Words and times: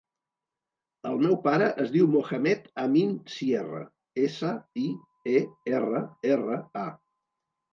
El 1.09 1.19
meu 1.25 1.35
pare 1.43 1.67
es 1.83 1.91
diu 1.95 2.07
Mohamed 2.13 2.65
amin 2.85 3.13
Sierra: 3.35 3.83
essa, 4.25 4.55
i, 4.87 4.87
e, 5.35 5.39
erra, 5.81 6.03
erra, 6.39 6.59
a. 6.87 6.89